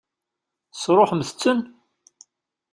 Tesṛuḥemt-ten? 0.71 1.59